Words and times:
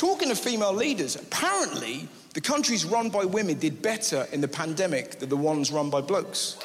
talking 0.00 0.30
of 0.30 0.38
female 0.38 0.72
leaders, 0.72 1.14
apparently 1.14 2.08
the 2.32 2.40
countries 2.40 2.86
run 2.86 3.10
by 3.10 3.22
women 3.22 3.58
did 3.58 3.82
better 3.82 4.26
in 4.32 4.40
the 4.40 4.48
pandemic 4.48 5.18
than 5.18 5.28
the 5.28 5.36
ones 5.36 5.70
run 5.70 5.90
by 5.90 6.00
blokes. 6.00 6.56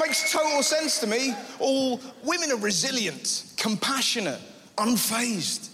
Makes 0.00 0.32
total 0.32 0.62
sense 0.62 0.98
to 1.00 1.06
me. 1.06 1.34
All 1.58 2.00
women 2.24 2.50
are 2.52 2.56
resilient, 2.56 3.52
compassionate, 3.58 4.40
unfazed. 4.78 5.68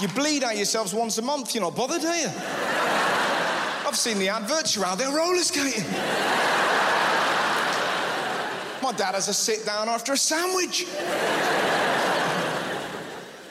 You 0.00 0.08
bleed 0.08 0.44
out 0.44 0.56
yourselves 0.56 0.94
once 0.94 1.18
a 1.18 1.22
month, 1.22 1.54
you're 1.54 1.62
not 1.62 1.76
bothered, 1.76 2.02
are 2.06 2.16
you? 2.16 2.30
I've 3.86 3.96
seen 3.96 4.18
the 4.18 4.30
adverts, 4.30 4.76
you're 4.76 4.86
out 4.86 4.96
there 4.96 5.14
roller 5.14 5.42
skating. 5.42 5.84
My 8.82 8.92
dad 8.92 9.14
has 9.14 9.28
a 9.28 9.34
sit 9.34 9.66
down 9.66 9.88
after 9.88 10.12
a 10.12 10.16
sandwich. 10.16 10.82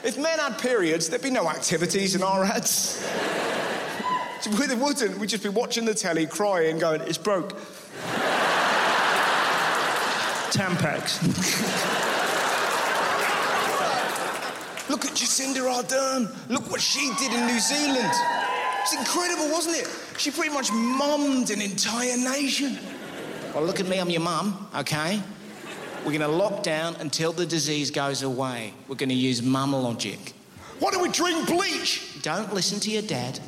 if 0.03 0.17
men 0.17 0.40
had 0.40 0.58
periods, 0.58 1.09
there'd 1.09 1.22
be 1.22 1.30
no 1.30 1.50
activities 1.50 2.16
in 2.16 2.23
our 2.23 2.45
ads. 2.45 3.05
we 4.45 4.76
wouldn't. 4.76 5.17
We'd 5.17 5.30
just 5.30 5.44
be 5.44 5.50
watching 5.50 5.84
the 5.86 5.94
telly, 5.94 6.26
crying, 6.26 6.80
going, 6.80 7.02
it's 7.02 7.17
broke. 7.17 7.58
Tampax. 10.52 11.22
Look 14.89 15.03
at 15.03 15.12
Jacinda 15.12 15.59
Ardern. 15.59 16.34
Look 16.50 16.72
what 16.72 16.80
she 16.80 17.12
did 17.20 17.34
in 17.34 17.45
New 17.45 17.59
Zealand. 17.59 18.14
It's 18.81 18.95
incredible, 18.95 19.50
wasn't 19.52 19.75
it? 19.75 19.89
She 20.17 20.31
pretty 20.31 20.53
much 20.53 20.72
mummed 20.72 21.50
an 21.52 21.62
entire 21.62 22.16
nation. 22.16 22.80
Well, 23.58 23.66
look 23.66 23.80
at 23.80 23.88
me, 23.88 23.97
I'm 23.97 24.11
your 24.11 24.22
mum, 24.22 24.69
okay? 24.75 25.19
We're 26.05 26.16
going 26.16 26.22
to 26.22 26.27
lock 26.27 26.61
down 26.61 26.95
until 26.97 27.31
the 27.31 27.44
disease 27.44 27.89
goes 27.89 28.22
away. 28.22 28.72
We're 28.88 28.97
going 28.97 29.09
to 29.09 29.16
use 29.16 29.41
mum 29.41 29.73
logic. 29.73 30.33
Why 30.77 30.91
don't 30.91 31.02
we 31.02 31.09
drink 31.09 31.47
bleach? 31.47 32.22
Don't 32.22 32.53
listen 32.53 32.80
to 32.81 32.91
your 32.91 33.02
dad. 33.02 33.39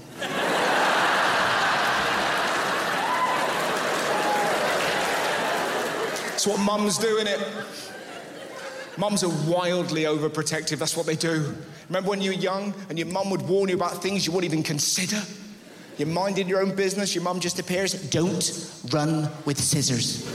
That's 6.31 6.47
what 6.47 6.59
mums 6.59 6.97
do, 6.97 7.19
innit? 7.23 8.97
Mums 8.97 9.23
are 9.23 9.47
wildly 9.47 10.05
overprotective. 10.05 10.79
That's 10.79 10.97
what 10.97 11.05
they 11.05 11.15
do. 11.15 11.55
Remember 11.87 12.09
when 12.09 12.19
you 12.19 12.31
were 12.31 12.37
young 12.37 12.73
and 12.89 12.97
your 12.97 13.09
mum 13.09 13.29
would 13.29 13.43
warn 13.43 13.69
you 13.69 13.75
about 13.75 14.01
things 14.01 14.25
you 14.25 14.33
wouldn't 14.33 14.51
even 14.51 14.63
consider? 14.63 15.21
You're 15.99 16.07
minding 16.07 16.47
your 16.47 16.61
own 16.61 16.73
business, 16.73 17.13
your 17.13 17.25
mum 17.25 17.41
just 17.41 17.59
appears. 17.59 17.91
Don't 18.09 18.71
run 18.89 19.29
with 19.43 19.59
scissors. 19.59 20.25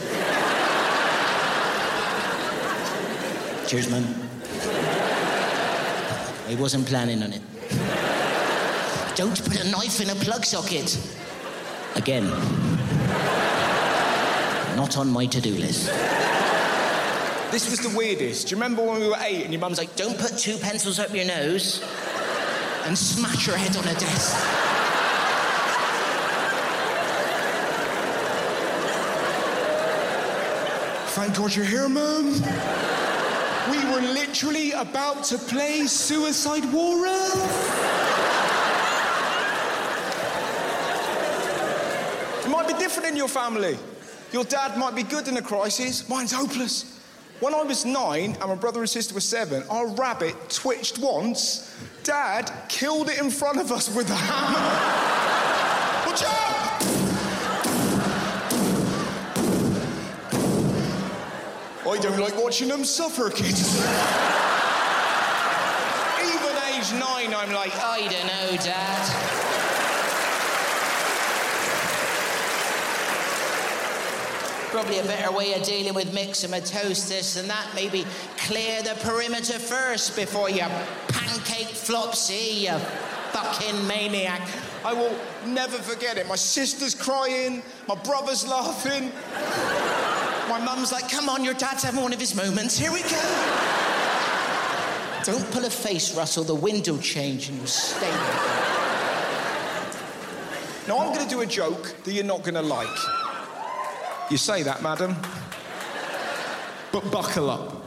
Cheers, 3.67 3.91
mum. 3.91 4.05
I 6.47 6.55
wasn't 6.61 6.87
planning 6.87 7.23
on 7.23 7.33
it. 7.33 7.41
Don't 9.17 9.43
put 9.43 9.65
a 9.65 9.71
knife 9.71 10.03
in 10.03 10.11
a 10.11 10.15
plug 10.17 10.45
socket. 10.45 10.99
Again. 11.95 12.29
Not 14.77 14.99
on 14.99 15.09
my 15.09 15.25
to 15.25 15.41
do 15.41 15.55
list. 15.55 15.87
This 17.51 17.71
was 17.71 17.81
the 17.81 17.97
weirdest. 17.97 18.49
Do 18.49 18.55
you 18.55 18.61
remember 18.61 18.83
when 18.85 19.01
we 19.01 19.09
were 19.09 19.17
eight 19.23 19.45
and 19.45 19.53
your 19.55 19.63
mum's 19.63 19.79
like, 19.79 19.97
Don't 19.97 20.19
put 20.19 20.37
two 20.37 20.59
pencils 20.59 20.99
up 20.99 21.15
your 21.15 21.25
nose 21.25 21.83
and 22.85 22.99
smash 22.99 23.47
your 23.47 23.57
head 23.57 23.75
on 23.79 23.89
a 23.89 23.95
desk. 23.95 24.74
Thank 31.15 31.37
God 31.37 31.55
you're 31.55 31.65
here, 31.65 31.89
Mum. 31.89 32.33
We 33.71 33.79
were 33.85 34.01
literally 34.01 34.73
about 34.73 35.23
to 35.27 35.39
play 35.39 35.87
Suicide 35.87 36.65
Warrior. 36.73 37.13
It 42.43 42.51
might 42.51 42.67
be 42.67 42.75
different 42.81 43.11
in 43.11 43.17
your 43.17 43.29
family. 43.29 43.79
Your 44.33 44.43
dad 44.43 44.77
might 44.77 44.97
be 44.97 45.05
good 45.05 45.29
in 45.29 45.37
a 45.37 45.43
crisis, 45.43 46.09
mine's 46.09 46.33
hopeless. 46.33 47.01
When 47.39 47.55
I 47.55 47.63
was 47.63 47.85
nine 47.85 48.33
and 48.33 48.49
my 48.49 48.57
brother 48.57 48.81
and 48.81 48.91
sister 48.91 49.15
were 49.15 49.21
seven, 49.21 49.63
our 49.71 49.87
rabbit 49.87 50.35
twitched 50.51 50.99
once. 50.99 51.73
Dad 52.03 52.51
killed 52.69 53.09
it 53.09 53.21
in 53.21 53.31
front 53.31 53.61
of 53.61 53.71
us 53.71 53.89
with 53.95 54.11
a 54.11 54.17
hammer. 54.17 55.24
Don't 62.05 62.21
like 62.21 62.37
watching 62.37 62.69
them 62.69 62.85
suffer, 62.85 63.31
kids. 63.31 63.79
Even 66.21 66.55
age 66.69 66.93
nine, 67.01 67.33
I'm 67.35 67.51
like, 67.51 67.75
I 67.77 68.01
don't 68.11 68.27
know, 68.27 68.57
Dad. 68.63 69.09
Probably 74.71 74.99
a 74.99 75.05
better 75.05 75.33
way 75.33 75.55
of 75.55 75.63
dealing 75.63 75.95
with 75.95 76.13
myxomatosis 76.13 77.37
than 77.37 77.49
that. 77.49 77.71
Maybe 77.75 78.05
clear 78.37 78.83
the 78.83 78.95
perimeter 79.01 79.59
first 79.59 80.15
before 80.15 80.51
you 80.51 80.65
pancake 81.09 81.69
flopsy, 81.69 82.67
you 82.67 82.79
fucking 83.33 83.87
maniac. 83.87 84.43
I 84.85 84.93
will 84.93 85.17
never 85.47 85.79
forget 85.79 86.19
it. 86.19 86.29
My 86.29 86.37
sister's 86.37 86.95
crying, 86.95 87.63
my 87.89 87.95
brother's 87.95 88.47
laughing. 88.47 89.11
My 90.49 90.61
mum's 90.63 90.93
like, 90.93 91.11
come 91.11 91.29
on, 91.29 91.43
your 91.43 91.55
dad's 91.55 91.83
having 91.83 92.03
one 92.03 92.13
of 92.13 92.21
his 92.21 92.35
moments. 92.35 92.77
Here 92.77 92.93
we 92.93 93.03
go. 93.03 93.85
Don't 95.25 95.51
pull 95.53 95.65
a 95.65 95.71
face, 95.71 96.15
Russell. 96.15 96.45
The 96.45 96.55
wind 96.55 96.87
will 96.87 96.99
change 96.99 97.49
and 97.49 97.57
you'll 97.57 97.67
stay 97.67 98.11
there. 98.11 98.65
Now, 100.87 100.99
I'm 100.99 101.15
going 101.15 101.27
to 101.27 101.35
do 101.35 101.41
a 101.41 101.47
joke 101.47 101.95
that 102.05 102.13
you're 102.13 102.25
not 102.25 102.43
going 102.43 102.55
to 102.55 102.63
like. 102.63 102.87
You 104.31 104.37
say 104.37 104.63
that, 104.65 104.83
madam. 104.83 105.17
But 106.93 107.11
buckle 107.11 107.49
up. 107.49 107.83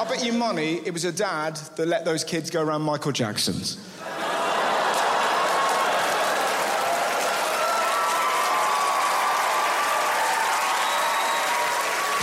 I 0.00 0.06
bet 0.08 0.24
you 0.24 0.32
money 0.32 0.80
it 0.84 0.92
was 0.92 1.04
a 1.04 1.12
dad 1.12 1.56
that 1.76 1.86
let 1.86 2.04
those 2.04 2.24
kids 2.24 2.50
go 2.50 2.62
around 2.62 2.82
Michael 2.82 3.12
Jackson's. 3.12 3.76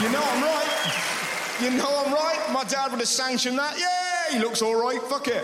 You 0.02 0.10
know 0.10 0.22
I'm 0.22 0.44
right. 0.44 1.62
You 1.62 1.70
know 1.72 2.04
I'm 2.06 2.14
right. 2.14 2.50
My 2.52 2.66
dad 2.66 2.92
would 2.92 3.00
have 3.00 3.08
sanctioned 3.08 3.58
that. 3.58 3.80
Yeah, 3.80 4.38
he 4.38 4.44
looks 4.44 4.62
all 4.62 4.76
right. 4.76 5.02
Fuck 5.04 5.30
it. 5.30 5.44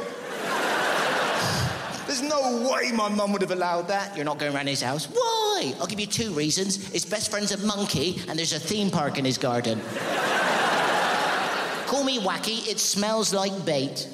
There's 2.05 2.21
no 2.21 2.69
way 2.69 2.91
my 2.91 3.07
mum 3.07 3.31
would 3.31 3.41
have 3.41 3.51
allowed 3.51 3.87
that. 3.87 4.13
You're 4.15 4.25
not 4.25 4.37
going 4.37 4.53
around 4.53 4.67
his 4.67 4.81
house. 4.81 5.05
Why? 5.05 5.73
I'll 5.79 5.87
give 5.87 6.01
you 6.01 6.05
two 6.05 6.33
reasons. 6.33 6.89
His 6.91 7.05
best 7.05 7.31
friend's 7.31 7.53
a 7.53 7.65
monkey, 7.65 8.21
and 8.27 8.37
there's 8.37 8.51
a 8.51 8.59
theme 8.59 8.89
park 8.91 9.17
in 9.17 9.23
his 9.23 9.37
garden. 9.37 9.79
Call 11.85 12.03
me 12.03 12.19
wacky, 12.19 12.67
it 12.67 12.79
smells 12.79 13.33
like 13.33 13.65
bait. 13.65 14.09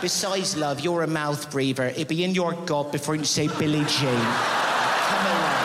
Besides, 0.00 0.56
love, 0.56 0.78
you're 0.78 1.02
a 1.02 1.08
mouth 1.08 1.50
breather. 1.50 1.86
It'd 1.86 2.06
be 2.06 2.22
in 2.22 2.34
your 2.34 2.52
gob 2.66 2.92
before 2.92 3.16
you 3.16 3.24
say 3.24 3.48
Billie 3.58 3.84
Jean. 3.86 4.20
Come 4.20 5.26
along. 5.26 5.60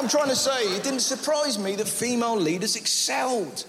I'm 0.00 0.08
trying 0.08 0.30
to 0.30 0.36
say, 0.36 0.62
it 0.74 0.82
didn't 0.82 1.00
surprise 1.00 1.58
me 1.58 1.76
that 1.76 1.86
female 1.86 2.34
leaders 2.34 2.74
excelled. 2.74 3.66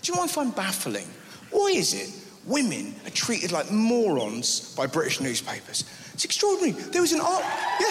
Do 0.00 0.12
you 0.12 0.14
know 0.14 0.22
what 0.22 0.30
I 0.30 0.32
find 0.32 0.54
baffling? 0.54 1.08
Why 1.50 1.72
is 1.74 1.92
it 1.92 2.08
women 2.46 2.94
are 3.04 3.10
treated 3.10 3.50
like 3.50 3.68
morons 3.72 4.76
by 4.76 4.86
British 4.86 5.20
newspapers? 5.20 5.82
It's 6.14 6.24
extraordinary. 6.24 6.70
There 6.70 7.02
was 7.02 7.12
an 7.12 7.20
art. 7.20 7.42
Yeah. 7.80 7.88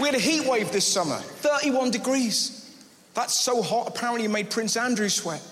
We 0.00 0.08
had 0.08 0.16
a 0.16 0.18
heat 0.18 0.44
wave 0.48 0.72
this 0.72 0.84
summer, 0.84 1.18
31 1.18 1.92
degrees. 1.92 2.76
That's 3.14 3.34
so 3.34 3.62
hot, 3.62 3.86
apparently, 3.86 4.24
it 4.24 4.30
made 4.30 4.50
Prince 4.50 4.76
Andrew 4.76 5.08
sweat. 5.08 5.46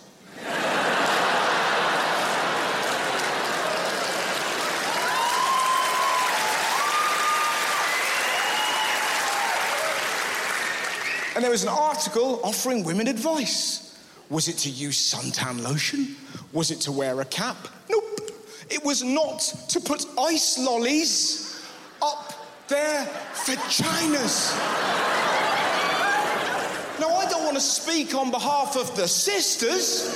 And 11.35 11.44
there 11.44 11.50
was 11.50 11.62
an 11.62 11.69
article 11.69 12.41
offering 12.43 12.85
women 12.85 13.06
advice. 13.06 13.99
Was 14.31 14.49
it 14.49 14.59
to 14.59 14.71
use 14.71 14.99
suntan 14.99 15.62
lotion? 15.62 16.17
Was 16.53 16.71
it 16.71 16.81
to 16.82 16.93
wear 16.93 17.21
a 17.21 17.25
cap? 17.25 17.56
Nope. 17.88 18.05
It 18.69 18.85
was 18.85 19.03
not 19.03 19.38
to 19.69 19.81
put 19.81 20.05
ice 20.19 20.59
lollies 20.59 21.61
up 22.03 22.32
their 22.69 23.05
vaginas. 23.35 24.56
now, 27.00 27.09
I 27.17 27.27
don't 27.29 27.44
want 27.44 27.56
to 27.56 27.61
speak 27.61 28.15
on 28.15 28.31
behalf 28.31 28.76
of 28.76 28.94
the 28.97 29.09
sisters, 29.09 30.15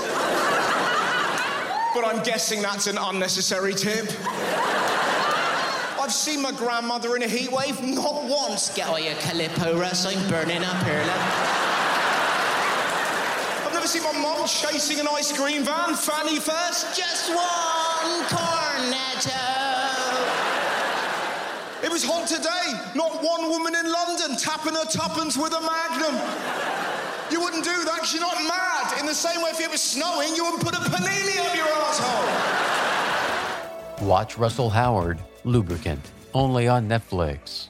but 1.95 2.05
I'm 2.05 2.23
guessing 2.23 2.63
that's 2.63 2.87
an 2.87 2.99
unnecessary 2.99 3.75
tip. 3.75 4.09
I've 6.05 6.13
seen 6.13 6.43
my 6.43 6.53
grandmother 6.53 7.17
in 7.17 7.23
a 7.23 7.27
heat 7.27 7.51
wave, 7.51 7.81
not 7.83 8.25
once. 8.25 8.69
Get 8.75 8.89
all 8.89 9.01
your 9.01 9.15
Calippo, 9.15 9.81
Russ. 9.81 10.05
I'm 10.05 10.21
burning 10.29 10.63
up 10.63 10.85
here, 10.85 11.01
love. 11.01 11.25
I've 13.65 13.73
never 13.73 13.87
seen 13.87 14.03
my 14.03 14.13
mum 14.13 14.47
chasing 14.47 15.01
an 15.01 15.09
ice 15.09 15.33
cream 15.33 15.65
van, 15.65 15.95
fanny 15.95 16.39
first. 16.39 16.95
Just 16.95 17.31
one 17.31 18.21
cornetto. 18.29 19.33
It 21.83 21.91
was 21.91 22.05
hot 22.05 22.29
today. 22.29 22.77
Not 22.95 23.25
one 23.25 23.49
woman 23.49 23.75
in 23.75 23.91
London 23.91 24.37
tapping 24.37 24.75
her 24.75 24.85
tuppence 24.85 25.39
with 25.39 25.55
a 25.55 25.61
magnum. 25.63 26.21
You 27.33 27.41
wouldn't 27.41 27.65
do 27.65 27.73
that 27.89 27.95
because 27.95 28.13
you're 28.13 28.21
not 28.21 28.37
mad. 28.45 29.01
In 29.01 29.07
the 29.07 29.15
same 29.15 29.41
way, 29.41 29.53
if 29.53 29.61
it 29.61 29.71
was 29.71 29.81
snowing, 29.81 30.37
you 30.37 30.45
wouldn't 30.45 30.63
put 30.63 30.75
a 30.75 30.81
panini 30.81 31.41
up 31.41 31.57
your 31.57 31.65
asshole. 31.65 32.74
Watch 34.03 34.37
Russell 34.37 34.71
Howard, 34.71 35.19
Lubricant, 35.45 36.05
only 36.35 36.67
on 36.67 36.89
Netflix. 36.89 37.69